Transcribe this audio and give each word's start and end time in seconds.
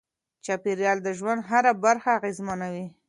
چاپیریال 0.45 0.97
د 1.03 1.07
ژوند 1.17 1.41
هره 1.49 1.71
برخه 1.83 2.09
اغېزمنوي. 2.17 2.87